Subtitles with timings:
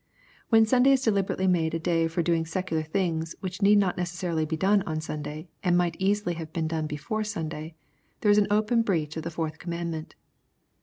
[0.49, 4.47] When Sunday is deliberately made a day for doing secular things which need not necessarily
[4.47, 7.75] be done on Sunday, and might easily have been done before Sunday,
[8.21, 10.15] there is an open breach of the fourth command ment.